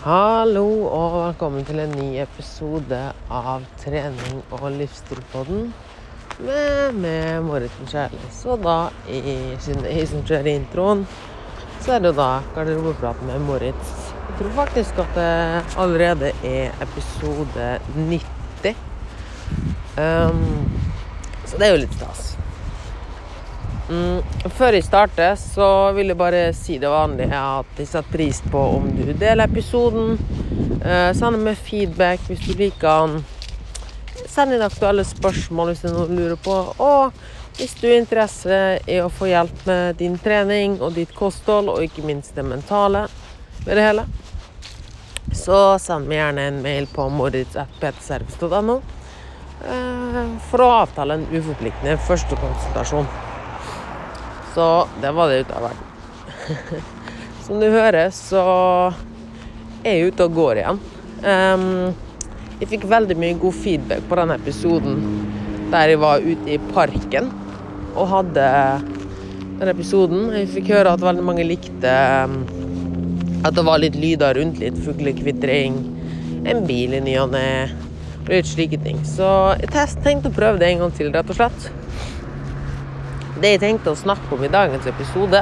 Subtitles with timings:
[0.00, 5.66] Hallo og velkommen til en ny episode av Trening og livsstilpodden
[6.38, 8.20] med, med Marit Kjærli.
[8.32, 8.78] Så da,
[9.12, 11.04] i, i det er jeg som introen,
[11.84, 13.92] så er det jo da garderobeprat med Moritz.
[14.30, 17.70] Jeg tror faktisk at det allerede er episode
[18.00, 18.76] 90.
[20.00, 20.44] Um,
[21.44, 22.29] så det er jo litt stas.
[23.90, 24.22] Mm,
[24.54, 28.60] før jeg starter, så vil jeg bare si det vanlige at jeg setter pris på
[28.76, 30.12] om du deler episoden.
[30.78, 33.24] Eh, sender meg feedback hvis du liker den.
[34.30, 36.54] Send inn aktuelle spørsmål hvis det er noe du lurer på.
[36.78, 41.72] Og hvis du er interesse i å få hjelp med din trening og ditt kosthold,
[41.72, 43.08] og ikke minst det mentale
[43.64, 44.04] ved det hele,
[45.34, 48.78] så send meg gjerne en mail på moritz.ptservice.no
[49.66, 53.10] eh, for å avtale en uforpliktende første konsultasjon.
[54.54, 54.66] Så
[55.02, 55.86] det var det ute av verden.
[57.46, 58.44] Som du hører, så
[59.84, 60.80] er jeg ute og går igjen.
[62.60, 64.98] Jeg fikk veldig mye god feedback på denne episoden
[65.70, 67.28] der jeg var ute i parken
[67.94, 68.46] og hadde
[69.60, 70.30] den episoden.
[70.34, 71.94] Jeg fikk høre at veldig mange likte
[73.40, 75.78] at det var litt lyder rundt, litt fuglekvitring,
[76.50, 77.44] en bil i ny og ne,
[78.28, 79.00] litt slike ting.
[79.08, 79.26] Så
[79.62, 79.72] jeg
[80.04, 81.70] tenkte å prøve det en gang til, rett og slett.
[83.40, 85.38] Det jeg tenkte å snakke om i dagens episode,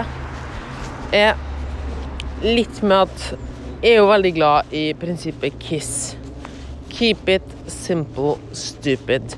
[1.11, 1.33] er
[2.45, 3.25] litt med at
[3.83, 5.97] jeg er jo veldig glad i prinsippet KISS.
[6.93, 9.35] Keep it simple, stupid.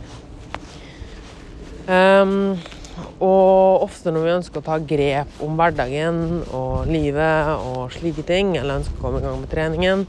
[1.89, 2.61] Um,
[3.25, 8.59] og ofte når vi ønsker å ta grep om hverdagen og livet og slike ting,
[8.61, 10.05] eller ønsker å komme i gang med treningen,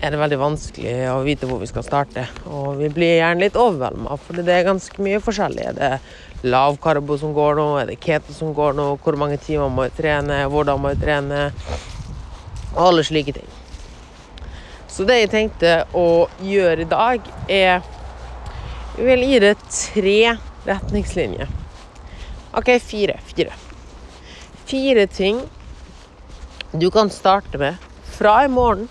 [0.00, 2.28] er det veldig vanskelig å vite hvor vi skal starte.
[2.48, 5.72] Og vi blir gjerne litt overvelda, for det er ganske mye forskjellig.
[5.76, 6.12] Det er
[6.42, 9.88] lav karbo som går nå, er det keto som går nå, hvor mange timer må
[9.88, 11.40] jeg trene, hvordan må jeg trene,
[12.74, 13.48] og alle slike ting.
[14.90, 17.82] Så det jeg tenkte å gjøre i dag, er
[18.98, 20.16] Jeg vil gi det tre
[20.66, 21.48] retningslinjer.
[22.58, 23.14] OK, fire.
[23.24, 23.54] Fire.
[24.66, 25.38] Fire ting
[26.72, 27.78] du kan starte med
[28.18, 28.90] fra i morgen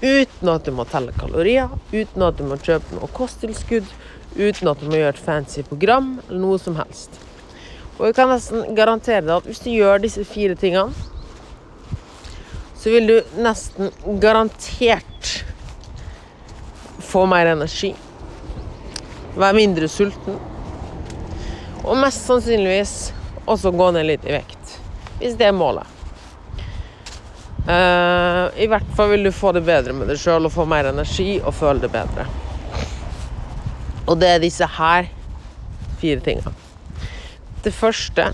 [0.00, 3.86] Uten at du må telle kalorier, uten at du må kjøpe noe kosttilskudd,
[4.36, 7.16] uten at du må gjøre et fancy program eller noe som helst.
[7.96, 10.92] Og jeg kan nesten garantere deg at hvis du gjør disse fire tingene,
[12.76, 13.90] så vil du nesten
[14.22, 15.30] garantert
[17.02, 17.94] få mer energi,
[19.36, 20.36] være mindre sulten,
[21.86, 22.94] og mest sannsynligvis
[23.46, 24.78] også gå ned litt i vekt,
[25.20, 25.92] hvis det er målet.
[27.66, 30.92] Uh, I hvert fall vil du få det bedre med deg sjøl og få mer
[30.92, 32.26] energi og føle det bedre.
[34.06, 35.08] Og det er disse her
[36.00, 36.52] fire tingene.
[37.64, 38.30] Det første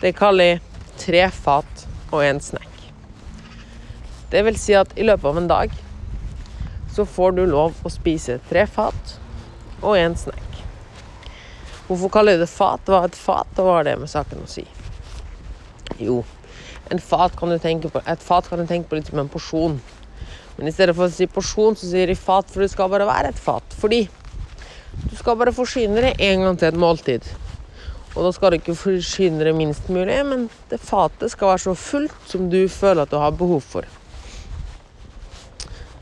[0.00, 0.62] det kaller jeg
[1.00, 2.72] tre fat og en snack.
[4.30, 5.76] Det vil si at i løpet av en dag
[6.96, 9.16] så får du lov å spise tre fat
[9.82, 10.60] og en snack.
[11.86, 12.82] Hvorfor kaller jeg det fat?
[12.88, 14.64] Hva er et fat, og hva har det med saken å si?
[16.02, 16.24] Jo,
[16.90, 19.30] en fat kan du tenke på, et fat kan du tenke på litt som en
[19.30, 19.78] porsjon.
[20.56, 23.08] Men i stedet for å si porsjon, så sier de fat, for det skal bare
[23.08, 23.76] være et fat.
[23.76, 24.06] Fordi
[24.96, 27.28] du skal bare forsyne deg en gang til et måltid.
[28.16, 31.76] Og da skal du ikke forsyne deg minst mulig, men det fatet skal være så
[31.76, 33.84] fullt som du føler at du har behov for.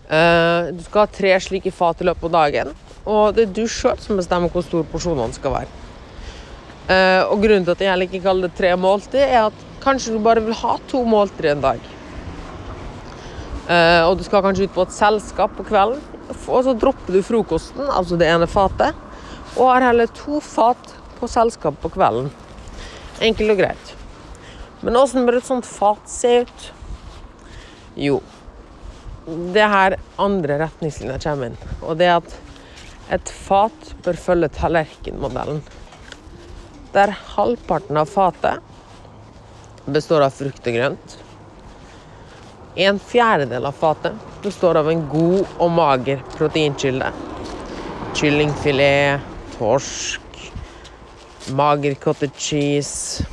[0.04, 2.74] Uh, du skal ha tre slike fat i løpet av dagen,
[3.08, 5.80] og det er du sjøl som bestemmer hvor stor porsjonene skal være.
[6.84, 10.14] Uh, og grunnen til at jeg heller ikke kaller det tre måltid, er at Kanskje
[10.14, 11.93] du bare vil ha to måltider en dag.
[13.64, 16.02] Uh, og du skal kanskje ut på et selskap på kvelden.
[16.48, 18.96] Og så dropper du frokosten, altså det ene fatet,
[19.54, 22.30] og har heller to fat på selskap på kvelden.
[23.24, 23.92] Enkelt og greit.
[24.84, 26.64] Men åssen bør et sånt fat se ut?
[27.96, 28.18] Jo,
[29.24, 31.76] det er her andre retningslinjer kommer inn.
[31.80, 32.34] Og det er at
[33.14, 35.62] et fat bør følge tallerkenmodellen.
[36.94, 38.60] Der halvparten av fatet
[39.84, 41.16] består av frukt og grønt.
[42.76, 44.12] En fjerdedel av fatet
[44.42, 47.06] består av en god og mager proteinkilde.
[48.18, 49.22] Kyllingfilet,
[49.54, 50.40] torsk,
[51.54, 53.26] mager cottage cheese,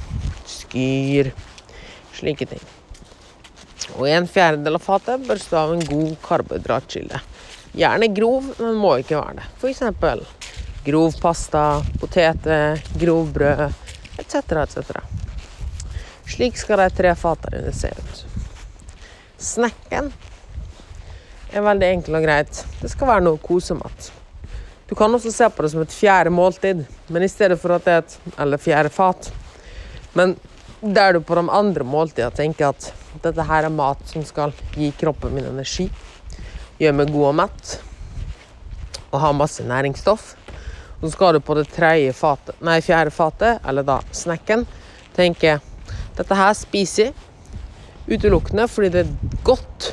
[0.45, 1.31] skyr
[2.13, 2.61] Slike ting.
[3.97, 7.21] Og en fjerdedel av fatet bør stå av en god karbohydratkilde.
[7.81, 9.47] Gjerne grov, men må ikke være det.
[9.57, 9.81] F.eks.
[10.85, 11.63] grov pasta,
[12.01, 13.63] poteter, grovbrød
[14.21, 14.35] etc.
[14.67, 15.01] etc.
[16.29, 18.40] Slik skal de tre fatene se ut.
[19.41, 20.11] Snekken
[21.51, 22.61] er veldig enkel og greit.
[22.81, 24.11] Det skal være noe kosemat.
[24.87, 27.85] Du kan også se på det som et fjerde måltid, men i stedet for at
[27.87, 29.31] det er et eller fjerde fat.
[30.13, 30.35] Men
[30.81, 32.91] der du på de andre måltidene tenker at
[33.21, 35.89] Dette her er mat som skal gi kroppen min energi.
[36.79, 37.73] Gjøre meg god og mett.
[39.11, 40.31] Og ha masse næringsstoff.
[41.01, 41.67] Så skal du på det
[42.15, 44.65] fatet, nei, fjerde fatet, eller da snekken,
[45.15, 45.59] tenke
[46.15, 47.30] dette her spiser jeg
[48.11, 49.91] utelukkende fordi det er godt.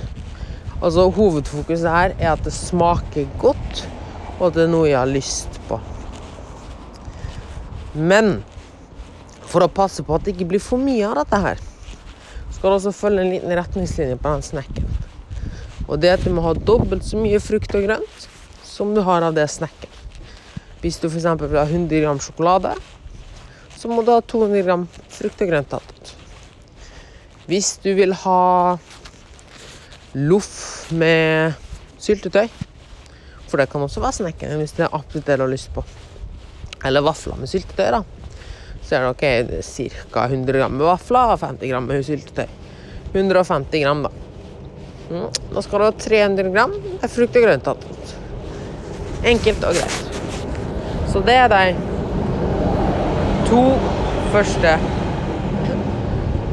[0.79, 3.85] Altså Hovedfokuset her er at det smaker godt,
[4.39, 5.81] og at det er noe jeg har lyst på.
[7.99, 8.39] Men
[9.49, 11.63] for å passe på at det ikke blir for mye av dette her,
[12.55, 14.91] skal du også følge en liten retningslinje på den snekken.
[15.89, 18.29] Og det er at du må ha dobbelt så mye frukt og grønt
[18.67, 19.91] som du har av det snekken.
[20.83, 21.27] Hvis du f.eks.
[21.41, 22.77] vil ha 100 gram sjokolade,
[23.75, 26.18] så må du ha 200 gram frukt og grønt attåt.
[27.49, 28.77] Hvis du vil ha
[30.21, 31.55] loff med
[31.97, 32.49] syltetøy,
[33.49, 35.85] for det kan også være snekken hvis det er absolutt det du har lyst på,
[36.85, 38.03] eller vafler med syltetøy, da,
[38.85, 39.25] så er det ok,
[39.65, 40.27] ca.
[40.29, 42.53] 100 gram med vafler og 50 gram med syltetøy.
[43.15, 44.13] 150 gram, da.
[45.09, 45.27] Mm.
[45.55, 48.15] Da skal du ha 300 gram med frukt og grønt attåt.
[49.33, 50.23] Enkelt og greit.
[51.09, 51.65] Så det er de
[53.49, 53.65] to
[54.37, 54.77] første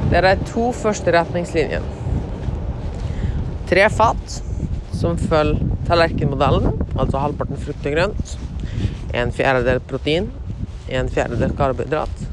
[0.10, 2.04] Det er de to første retningslinjene.
[3.66, 4.36] Tre fat
[4.96, 8.36] som følger tallerkenmodellen, altså halvparten frukt og grønt.
[9.18, 10.30] En fjerdedel protein,
[10.90, 12.26] en fjerdedel karbohydrat.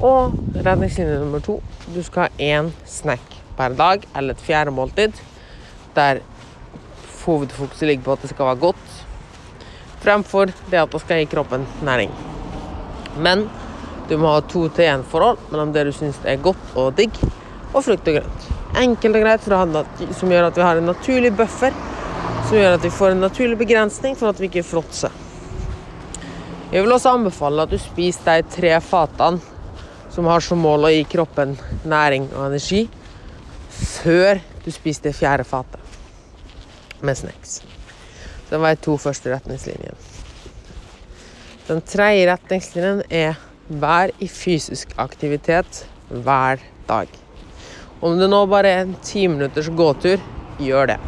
[0.00, 0.34] Og
[0.64, 1.60] retningslinje nummer to
[1.92, 5.20] du skal ha én snack per dag, eller et fjerde måltid,
[5.94, 6.22] der
[7.24, 8.88] hovedfokuset ligger på at det skal være godt,
[10.04, 12.10] fremfor det at det skal gi kroppen næring.
[13.16, 13.46] Men
[14.08, 17.16] du må ha to til én-forhold mellom det du syns er godt og digg,
[17.72, 18.48] og frukt og grønt.
[18.78, 19.44] Enkelt og greit
[20.18, 21.74] som gjør at vi har en naturlig buffer,
[22.48, 25.12] som gjør at vi får en naturlig begrensning for at vi ikke fråtser.
[26.72, 29.40] Jeg vil også anbefale at du spiser de tre fatene
[30.14, 31.56] som har som mål å gi kroppen
[31.86, 32.84] næring og energi,
[33.70, 35.80] før du spiser det fjerde fatet
[37.04, 37.62] med snacks.
[38.44, 39.96] Så Det var de to første retningslinjene.
[41.68, 47.08] Den tredje retningslinjen er vær i fysisk aktivitet hver dag.
[48.04, 50.20] Om det nå bare er en ti minutters gåtur,
[50.60, 50.98] gjør det.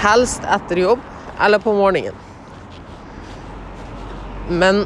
[0.00, 1.02] Helst etter jobb
[1.40, 2.14] eller på morgenen.
[4.50, 4.84] Men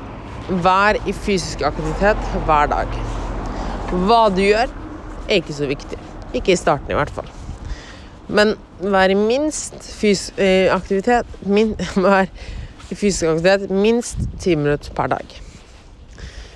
[0.64, 2.98] vær i fysisk aktivitet hver dag.
[3.92, 4.72] Hva du gjør,
[5.28, 6.00] er ikke så viktig.
[6.34, 7.28] Ikke i starten, i hvert fall.
[8.28, 12.32] Men vær i minst fysisk eh, aktivitet min, Vær
[12.90, 15.34] i fysisk aktivitet minst ti minutter per dag.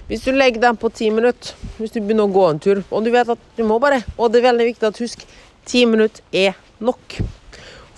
[0.09, 3.05] Hvis du legger den på ti minutter, hvis du begynner å gå en tur, og
[3.05, 5.25] du vet at du må bare Og det er veldig viktig at husk
[5.69, 7.19] ti minutter er nok.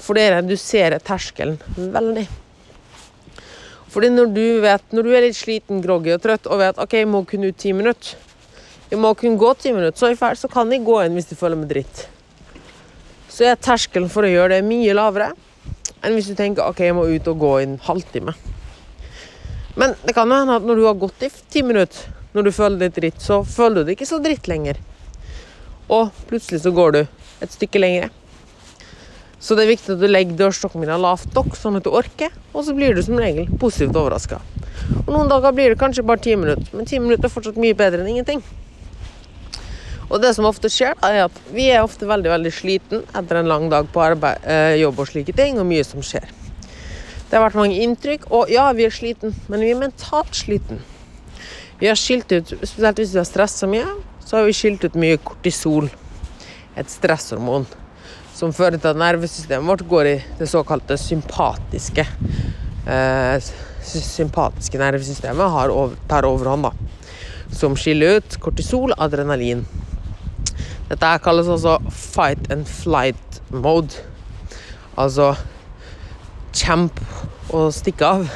[0.01, 2.27] For det reduserer terskelen veldig.
[3.91, 6.97] Fordi når du vet, når du er litt sliten, groggy og trøtt og vet ok,
[6.99, 8.17] jeg må kunne ut ti minutter
[8.91, 11.15] Jeg må kunne gå ti minutter, så er jeg ferdig, så kan jeg gå inn
[11.15, 12.09] hvis du føler meg dritt.
[13.31, 15.29] Så er terskelen for å gjøre det mye lavere
[16.03, 18.35] enn hvis du tenker ok, jeg må ut og gå en halvtime.
[19.81, 22.79] Men det kan hende at når du har gått i ti minutter, når du føler
[22.85, 24.81] deg dritt, så føler du deg ikke så dritt lenger.
[25.91, 28.11] Og plutselig så går du et stykke lenger.
[29.41, 32.67] Så det er viktig at du legger dørstokken lavt nok, sånn at du orker, og
[32.67, 34.41] så blir du som regel positivt overraska.
[35.07, 37.77] Og noen dager blir det kanskje bare ti minutter, men ti minutter er fortsatt mye
[37.79, 38.45] bedre enn ingenting.
[40.11, 43.51] Og det som ofte skjer, er at vi er ofte veldig veldig sliten etter en
[43.51, 46.27] lang dag på arbeid, eh, jobb og slike ting, og mye som skjer.
[47.31, 50.83] Det har vært mange inntrykk, og ja, vi er sliten, men vi er mentalt sliten.
[51.79, 53.87] Vi har skilt ut, Spesielt hvis vi har stressa mye,
[54.27, 55.87] så har vi skilt ut mye kortisol,
[56.77, 57.69] et stresshormon
[58.35, 62.07] som fører til at nervesystemet vårt går i det såkalte sympatiske
[62.87, 63.51] eh,
[63.83, 66.73] sympatiske nervesystemet over, tar overhånd, da.
[67.53, 69.65] Som skiller ut kortisol, adrenalin.
[70.91, 73.95] Dette kalles også fight and flight mode.
[74.99, 75.33] Altså
[76.57, 76.99] kjemp
[77.55, 78.27] og stikke av.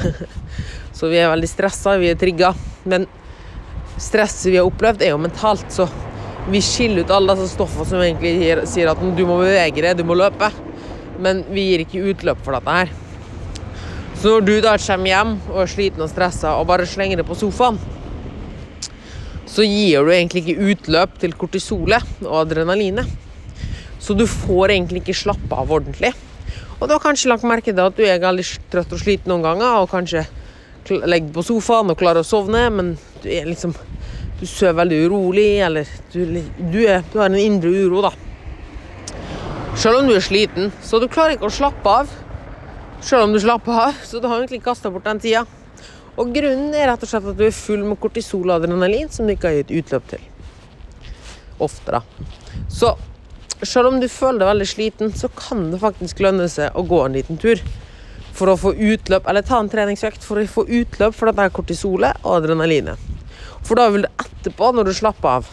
[0.95, 2.53] Så vi er veldig stressa, vi er trigga.
[2.87, 3.09] Men
[3.99, 5.89] stresset vi har opplevd, er jo mentalt, så
[6.51, 10.05] vi skiller ut alle disse stoffene som egentlig sier at du må bevege deg, du
[10.07, 10.51] må løpe.
[11.23, 12.93] Men vi gir ikke utløp for dette her.
[14.21, 17.29] Så når du da kommer hjem og er sliten og stressa og bare slenger deg
[17.29, 17.81] på sofaen,
[19.55, 23.07] så gir du egentlig ikke utløp til kortisolet og adrenalinet.
[24.03, 26.11] Så du får egentlig ikke slappe av ordentlig.
[26.81, 29.47] Og du har kanskje lagt merke til at du er veldig trøtt og sliten noen
[29.47, 30.27] ganger, og kanskje
[31.07, 33.73] legger på sofaen og klarer å sovne, men du er liksom
[34.41, 36.19] du sover veldig urolig, eller du,
[36.59, 38.11] du, er, du, har en indre uro, da.
[39.79, 42.11] Selv om du er sliten, så du klarer ikke å slappe av.
[43.05, 45.47] Selv om du slapper av, så du har egentlig kasta bort den tida.
[46.21, 49.27] Og grunnen er rett og slett at du er full med kortisol og adrenalin som
[49.27, 50.31] du ikke har gitt utløp til.
[51.59, 52.01] ofte, da.
[52.69, 52.97] Så
[53.63, 57.01] selv om du føler deg veldig sliten, så kan det faktisk lønne seg å gå
[57.05, 57.63] en liten tur.
[58.35, 62.19] For å få utløp, eller ta en treningsøkt for å få utløp for dette kortisolet
[62.25, 62.99] og adrenalinet.
[63.65, 65.53] For da vil du etterpå, når du slapper av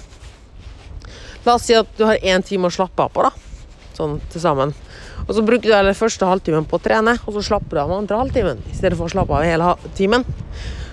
[1.46, 3.32] La oss si at du har én time å slappe av på, da.
[3.98, 4.76] Sånn til sammen.
[5.28, 7.92] Og så bruker du den første halvtimen på å trene, og så slapper du av
[7.92, 10.26] den andre halvtimen i stedet for å slappe av hele timen.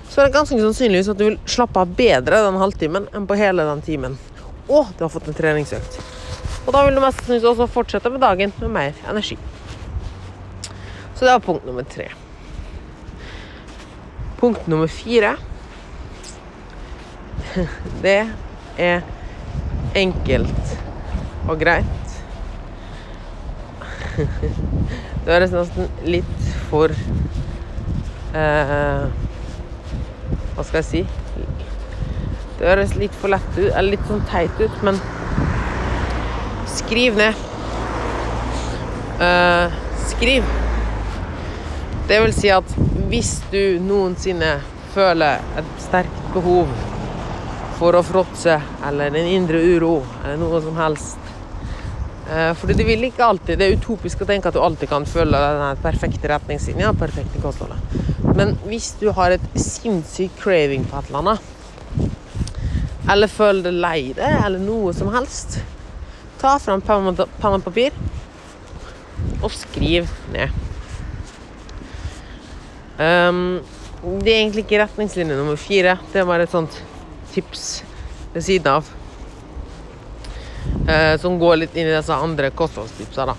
[0.09, 3.39] Så er det ganske sannsynligvis at du vil slappe av bedre den halvtimen enn på
[3.39, 4.17] hele den timen.
[4.69, 6.01] Og du har fått en treningsøkt.
[6.67, 9.39] Og da vil du mest sannsynligvis også fortsette med dagen med mer energi.
[11.15, 12.11] Så det var punkt nummer tre.
[14.39, 15.33] Punkt nummer fire
[18.05, 18.21] Det
[18.79, 19.01] er
[19.99, 20.77] enkelt
[21.49, 22.08] og greit.
[24.19, 26.91] Det høres nesten litt for
[28.35, 29.05] eh,
[30.57, 31.03] Hva skal jeg si?
[32.59, 34.99] Det høres litt for lett ut, eller litt sånn teit ut, men
[36.75, 37.39] skriv ned.
[39.23, 39.77] Eh,
[40.11, 40.51] skriv.
[42.11, 42.75] Det vil si at
[43.13, 44.57] hvis du noensinne
[44.95, 46.73] føler et sterkt behov
[47.79, 48.59] for å fråtse,
[48.89, 51.38] eller en indre uro, eller noe som helst.
[52.29, 55.07] Eh, fordi det vil ikke alltid Det er utopisk å tenke at du alltid kan
[55.09, 57.41] følge den perfekte retningslinja, perfekte.
[58.37, 61.55] Men hvis du har et sinnssykt craving på et eller annet,
[63.09, 65.59] eller føler deg lei deg, eller noe som helst,
[66.39, 67.97] ta fram penn og papir
[69.41, 70.53] og skriv ned.
[72.99, 73.61] Um,
[74.21, 75.97] det er egentlig ikke retningslinje nummer fire.
[76.13, 76.83] Det er bare et sånt
[77.33, 77.83] tips
[78.35, 78.98] ved siden av.
[80.89, 83.35] Eh, som går litt inn i disse andre kostholdstipsa, da.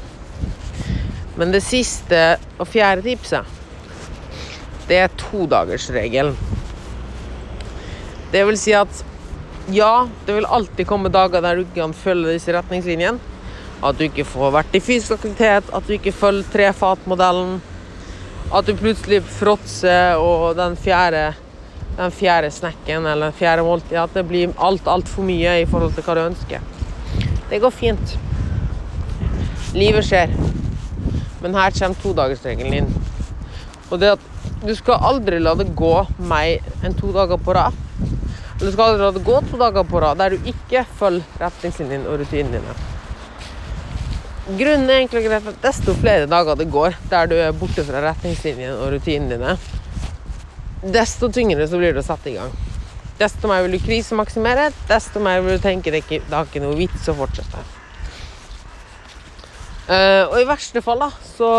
[1.39, 3.57] Men det siste og fjerde tipset,
[4.89, 6.37] det er todagersregelen.
[8.29, 9.01] Det vil si at
[9.73, 13.17] ja, det vil alltid komme dager der du ikke kan følge disse retningslinjene.
[13.81, 17.61] At du ikke får vært i fysisk aktivitet, at du ikke følger trefat-modellen.
[18.53, 21.31] At du plutselig fråtser, og den fjerde
[21.99, 24.03] den fjerde snekken eller den fjerde måltidet.
[24.03, 26.78] At det blir alt altfor mye i forhold til hva du ønsker.
[27.49, 28.17] Det går fint.
[29.73, 30.33] Livet skjer.
[31.41, 32.91] Men her kommer todagersregelen inn.
[33.89, 34.27] Og det at
[34.59, 35.93] du skal aldri la det gå
[36.29, 37.75] mer enn to dager på rad.
[38.59, 42.09] Du skal aldri la det gå to dager på rad der du ikke følger retningslinjene
[42.11, 42.77] og rutinene dine.
[44.49, 48.77] Grunnen er egentlig at desto flere dager det går der du er borte fra retningslinjene
[48.77, 49.57] og rutinene dine,
[50.93, 52.53] desto tyngre så blir det å sette i gang.
[53.19, 56.77] Desto mer vil du krisemaksimere, desto mer vil du tenke det, det har ikke noe
[56.79, 57.65] vits å fortsette.
[59.89, 61.51] Uh, og i verste fall, da, så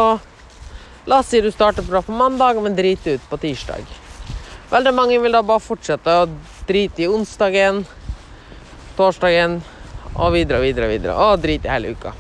[1.09, 3.87] La oss si du starter bra på mandag, men driter ut på tirsdag.
[4.71, 6.27] Veldig mange vil da bare fortsette å
[6.69, 7.81] drite i onsdagen,
[8.99, 9.57] torsdagen
[10.13, 10.89] og videre og videre.
[10.89, 12.13] videre, Og drite i hele uka.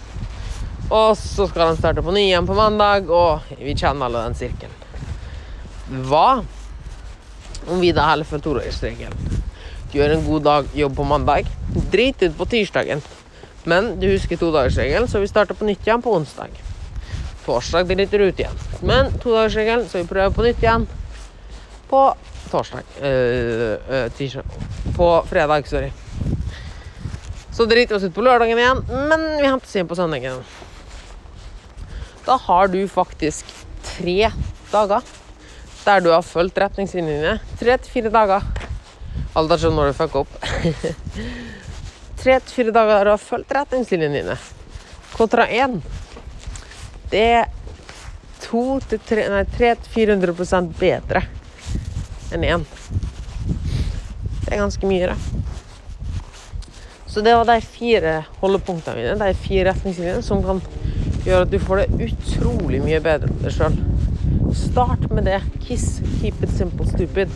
[0.90, 4.34] Og så skal de starte på ny igjen på mandag, og vi kjenner alle den
[4.34, 4.74] sirkelen.
[6.08, 6.42] Hva
[7.68, 9.42] om vi da heller følger todagersregelen.
[9.92, 11.48] Gjør en god dag jobb på mandag.
[11.92, 13.02] Drit ut på tirsdagen.
[13.64, 16.54] Men du husker todagersregelen, så vi starter på nytt igjen på onsdag.
[17.44, 18.60] Torsdag driter du ut igjen.
[18.86, 20.86] Men todagersregelen, så vi prøver på nytt igjen
[21.90, 22.04] på
[22.50, 22.86] torsdag.
[23.02, 24.42] Øh, øh.
[24.96, 25.90] På fredag, sorry.
[27.52, 30.38] Så driter vi oss ut på lørdagen igjen, men vi hentes inn på søndagen.
[32.26, 33.44] Da har du faktisk
[33.84, 34.30] tre
[34.70, 35.02] dager
[35.90, 37.38] der du har fulgt retningslinjene.
[37.58, 38.44] Tre til fire dager.
[39.34, 40.36] Alt ettersom når du fucker opp.
[42.20, 44.36] Tre til fire dager der du har fulgt retningslinjene dine.
[45.16, 45.80] Kontra én.
[47.10, 47.48] Det er
[48.44, 51.24] to til tre Nei, tre til 400% bedre
[52.30, 52.66] enn én.
[54.44, 55.18] Det er ganske mye, det.
[57.10, 60.62] Så det var de fire holdepunktene mine, de fire retningslinjene, som kan
[61.26, 63.74] gjøre at du får det utrolig mye bedre sjøl.
[64.54, 65.42] Start med det.
[65.66, 66.00] Kiss.
[66.20, 67.28] Keep it simple, stupid.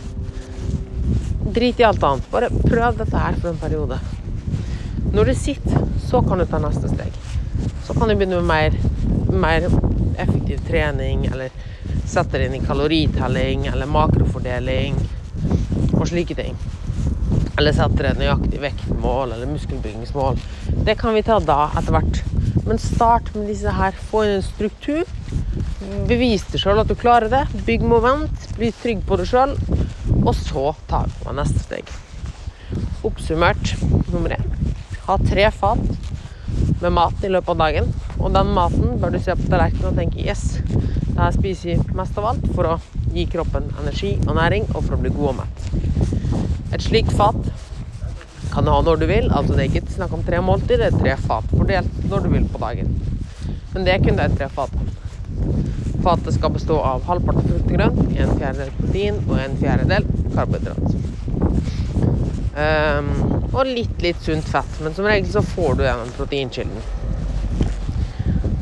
[1.53, 2.31] Drit i alt annet.
[2.31, 3.99] Bare prøv dette her for en periode.
[5.13, 7.13] Når du sitter, så kan du ta neste steg.
[7.87, 8.75] Så kan du begynne med mer,
[9.31, 9.67] mer
[10.17, 11.53] effektiv trening, eller
[12.05, 14.97] sette deg inn i kaloritelling eller makrofordeling
[15.93, 16.57] og slike ting.
[17.55, 20.39] Eller sette deg nøyaktig vektmål eller muskelbyggingsmål.
[20.85, 22.23] Det kan vi ta da, etter hvert.
[22.65, 23.97] Men start med disse her.
[24.09, 25.05] Få inn en struktur
[26.09, 27.43] Bevis deg sjøl at du klarer det.
[27.67, 28.47] Bygg moment.
[28.57, 29.55] Bli trygg på deg sjøl.
[30.21, 31.91] Og så tar vi på neste steg.
[33.05, 33.75] Oppsummert
[34.13, 34.51] nummer én.
[35.05, 35.83] Ha tre fat
[36.81, 37.91] med mat i løpet av dagen.
[38.19, 40.57] Og den maten bør du se på tallerkenen og tenke yes,
[41.15, 42.77] det her spiser jeg mest av alt for å
[43.15, 45.67] gi kroppen energi og næring, og for å bli god og mett.
[46.75, 47.37] Et slikt fat
[48.55, 49.29] kan ha når du vil.
[49.31, 52.29] Altså Det er ikke snakk om tre måltid, det er tre fat fordelt når du
[52.33, 52.93] vil på dagen.
[53.73, 54.93] Men det er kun de tre fatene.
[56.05, 60.85] Fatet skal bestå av halvparten frukt og grønt, en fjerdedel protein og en fjerdedel karbohydrat.
[62.55, 63.09] Um,
[63.49, 66.85] og litt litt sunt fett, men som regel så får du den proteinkilden.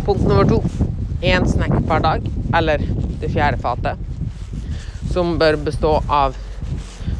[0.07, 0.63] Punkt nummer to
[1.23, 2.25] én snack per dag,
[2.57, 2.81] eller
[3.21, 4.01] det fjerde fatet,
[5.13, 6.39] som bør bestå av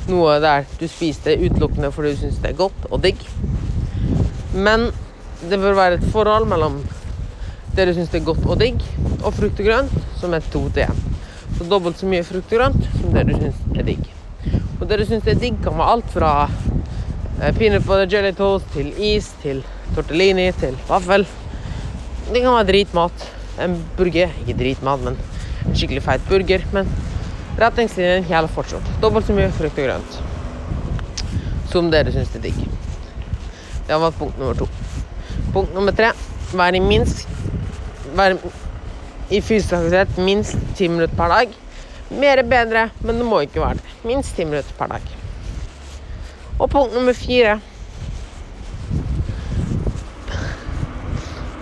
[0.09, 3.21] noe der du spiser det utelukkende fordi du syns det er godt og digg.
[4.53, 4.89] Men
[5.49, 6.81] det bør være et forhold mellom
[7.75, 8.81] det du syns er godt og digg,
[9.23, 10.99] og frukt og grønt, som er to til én.
[11.57, 14.03] Så dobbelt så mye frukt og grønt som det du syns er digg.
[14.79, 16.33] Og det du syns er digg, kan være alt fra
[17.41, 19.63] eh, peanut butter jelly toast til is til
[19.95, 21.25] tortellini til vaffel.
[22.29, 23.25] Det kan være dritmat.
[23.63, 24.31] En burger.
[24.43, 25.17] Ikke dritmat, men
[25.67, 26.65] en skikkelig feit burger.
[26.73, 26.89] Men
[27.59, 28.93] Retningslinjen gjelder fortsatt.
[29.01, 30.21] Dobbelt så mye frukt og grønt
[31.73, 32.57] som dere syns er digg.
[33.87, 34.67] Det var punkt nummer to.
[35.53, 36.11] Punkt nummer tre
[36.53, 37.27] være i minst
[38.13, 38.37] Være
[39.33, 41.53] i fysisk aktivitet minst ti minutter per dag.
[42.13, 43.93] Mer er bedre, men det må ikke være det.
[44.05, 45.07] Minst ti minutter per dag.
[46.59, 47.57] Og punkt nummer fire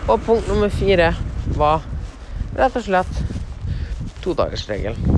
[0.10, 1.13] Og punkt nummer fire
[1.55, 1.86] var
[2.57, 3.21] rett og slett
[4.25, 5.11] todagersregelen.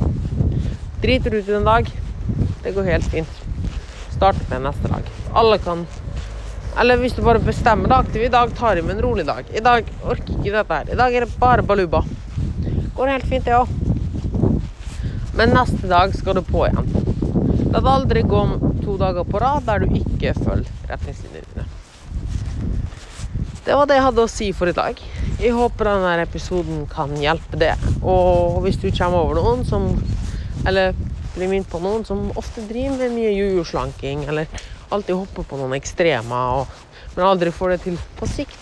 [1.04, 1.90] Driter ut en dag,
[2.64, 3.40] det går helt fint.
[4.14, 5.10] Start med neste dag.
[5.36, 5.82] Alle kan
[6.80, 9.50] Eller hvis du bare bestemmer deg aktiv i dag tar jeg med en rolig dag.
[9.52, 10.94] I dag orker ikke dette her.
[10.94, 12.06] I dag er det bare baluba.
[12.96, 13.68] Går helt fint, det òg.
[15.36, 16.88] Men neste dag skal du på igjen.
[17.76, 18.46] La det aldri gå
[18.80, 21.68] to dager på rad der du ikke følger retningslinjene dine.
[23.68, 25.04] Det var det jeg hadde å si for i dag.
[25.44, 27.76] Jeg håper denne episoden kan hjelpe det.
[28.00, 29.92] Og hvis du kommer over noen som
[30.68, 30.94] eller
[31.36, 34.48] blir minnet på noen som ofte driver med mye jojo-slanking, eller
[34.94, 36.68] alltid hopper på noen ekstremer,
[37.16, 38.60] men aldri får det til på sikt.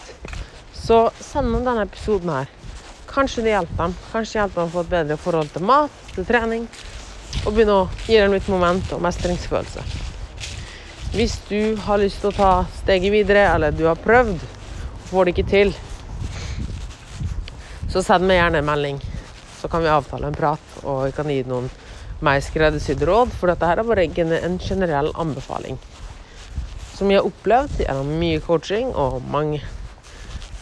[0.73, 2.49] Så send dem denne episoden her.
[3.11, 3.97] Kanskje det hjelper dem.
[4.11, 6.65] Kanskje hjelper dem å få et bedre forhold til mat, til trening,
[7.43, 9.83] og begynne å gi dem litt moment og mestringsfølelse.
[11.11, 15.27] Hvis du har lyst til å ta steget videre, eller du har prøvd og får
[15.27, 15.73] det ikke til,
[17.91, 19.01] så send meg gjerne en melding.
[19.61, 21.69] Så kan vi avtale en prat, og jeg kan gi noen
[22.25, 25.77] mer skreddersydde råd, for dette her er bare en generell anbefaling.
[26.95, 29.61] Som jeg har opplevd gjennom mye coaching og mange,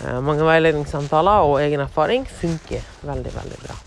[0.04, 3.80] eh, mange veiledningssamtaler og egen erfaring, funker veldig, veldig bra.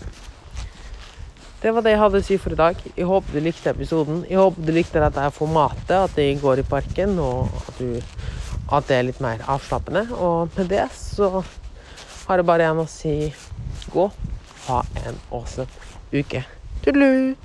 [1.61, 2.75] Det var det jeg hadde å si for i dag.
[2.97, 4.25] Jeg håper du likte episoden.
[4.27, 8.01] Jeg håper du likte dette formatet, at jeg går i parken, og at, du,
[8.67, 10.09] at det er litt mer avslappende.
[10.17, 11.29] Og med det så
[12.27, 13.15] har jeg bare igjen å si
[13.93, 14.09] gå.
[14.67, 15.67] Ha en awesome
[16.13, 16.45] uke.
[16.81, 17.35] Tudelu!